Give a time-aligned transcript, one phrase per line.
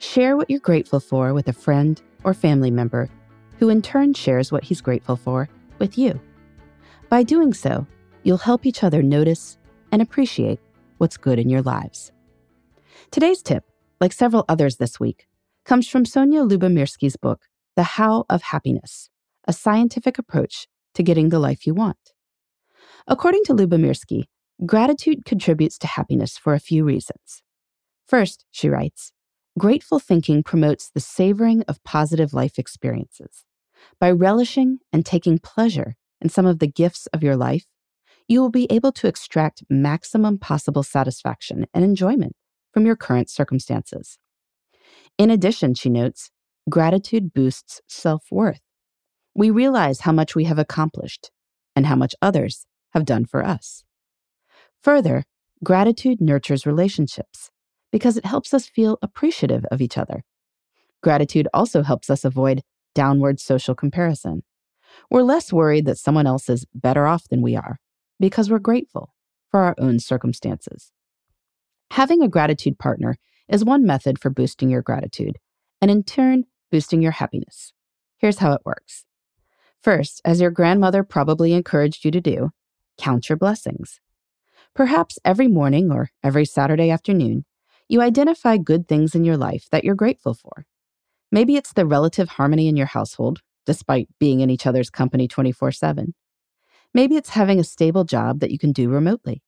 [0.00, 3.10] Share what you're grateful for with a friend or family member
[3.58, 6.20] who in turn shares what he's grateful for with you.
[7.08, 7.86] By doing so,
[8.22, 9.58] you'll help each other notice
[9.90, 10.60] and appreciate
[10.98, 12.12] what's good in your lives.
[13.10, 13.64] Today's tip,
[14.00, 15.26] like several others this week,
[15.64, 17.42] comes from Sonja Lyubomirsky's book,
[17.74, 19.10] The How of Happiness
[19.46, 22.12] A Scientific Approach to Getting the Life You Want.
[23.06, 24.24] According to Lyubomirsky,
[24.64, 27.42] gratitude contributes to happiness for a few reasons.
[28.06, 29.12] First, she writes,
[29.56, 33.44] grateful thinking promotes the savoring of positive life experiences.
[34.00, 37.66] By relishing and taking pleasure in some of the gifts of your life,
[38.26, 42.34] you will be able to extract maximum possible satisfaction and enjoyment
[42.72, 44.18] from your current circumstances.
[45.16, 46.30] In addition, she notes,
[46.68, 48.60] gratitude boosts self worth.
[49.34, 51.30] We realize how much we have accomplished
[51.74, 53.84] and how much others have done for us.
[54.82, 55.24] Further,
[55.64, 57.50] gratitude nurtures relationships
[57.90, 60.24] because it helps us feel appreciative of each other.
[61.02, 62.62] Gratitude also helps us avoid
[62.94, 64.42] downward social comparison.
[65.10, 67.78] We're less worried that someone else is better off than we are
[68.18, 69.14] because we're grateful
[69.50, 70.92] for our own circumstances.
[71.92, 73.16] Having a gratitude partner
[73.48, 75.38] is one method for boosting your gratitude
[75.80, 77.72] and in turn boosting your happiness.
[78.18, 79.04] Here's how it works.
[79.80, 82.50] First, as your grandmother probably encouraged you to do,
[82.98, 84.00] count your blessings.
[84.74, 87.44] Perhaps every morning or every Saturday afternoon,
[87.88, 90.66] you identify good things in your life that you're grateful for.
[91.32, 95.72] Maybe it's the relative harmony in your household, despite being in each other's company 24
[95.72, 96.14] 7.
[96.94, 99.42] Maybe it's having a stable job that you can do remotely.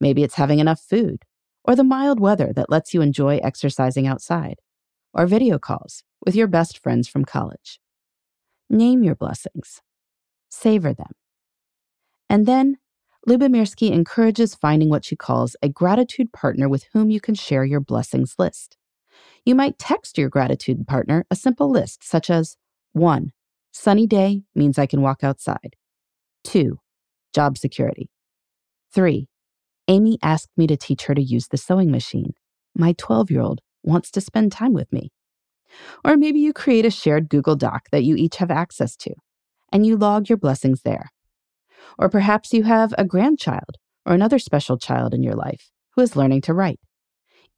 [0.00, 1.24] Maybe it's having enough food,
[1.64, 4.56] or the mild weather that lets you enjoy exercising outside,
[5.12, 7.78] or video calls with your best friends from college.
[8.70, 9.82] Name your blessings,
[10.48, 11.12] savor them.
[12.28, 12.78] And then
[13.28, 17.78] Lyubomirsky encourages finding what she calls a gratitude partner with whom you can share your
[17.78, 18.76] blessings list.
[19.44, 22.56] You might text your gratitude partner a simple list such as
[22.94, 23.30] 1.
[23.72, 25.76] Sunny day means I can walk outside.
[26.44, 26.78] 2.
[27.32, 28.10] Job security.
[28.92, 29.28] 3.
[29.86, 32.32] Amy asked me to teach her to use the sewing machine.
[32.74, 35.12] My 12 year old wants to spend time with me.
[36.04, 39.14] Or maybe you create a shared Google Doc that you each have access to,
[39.72, 41.10] and you log your blessings there.
[41.98, 43.76] Or perhaps you have a grandchild
[44.06, 46.80] or another special child in your life who is learning to write.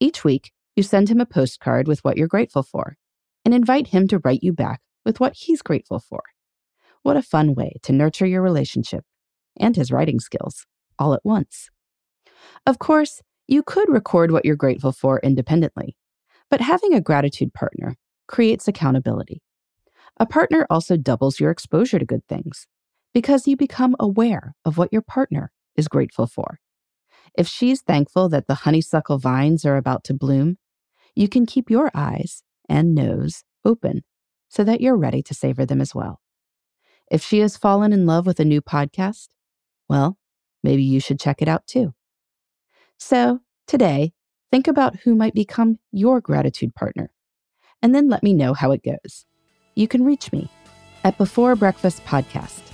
[0.01, 2.97] Each week, you send him a postcard with what you're grateful for
[3.45, 6.23] and invite him to write you back with what he's grateful for.
[7.03, 9.05] What a fun way to nurture your relationship
[9.59, 10.67] and his writing skills
[10.99, 11.69] all at once.
[12.67, 15.97] Of course, you could record what you're grateful for independently,
[16.51, 17.97] but having a gratitude partner
[18.27, 19.43] creates accountability.
[20.19, 22.67] A partner also doubles your exposure to good things
[23.15, 26.59] because you become aware of what your partner is grateful for.
[27.39, 30.59] If she's thankful that the honeysuckle vines are about to bloom,
[31.15, 34.03] you can keep your eyes and nose open
[34.49, 36.21] so that you're ready to savor them as well.
[37.11, 39.29] If she has fallen in love with a new podcast,
[39.89, 40.19] well,
[40.63, 41.95] maybe you should check it out too.
[42.99, 44.13] So, today,
[44.51, 47.13] think about who might become your gratitude partner,
[47.83, 49.27] and then let me know how it goes.
[49.75, 50.49] You can reach me
[51.03, 52.74] at Before Breakfast Podcast